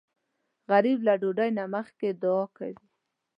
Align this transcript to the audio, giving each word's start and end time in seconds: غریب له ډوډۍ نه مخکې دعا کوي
غریب 0.69 0.99
له 1.07 1.13
ډوډۍ 1.21 1.49
نه 1.57 1.63
مخکې 1.75 2.07
دعا 2.21 2.45
کوي 2.57 2.79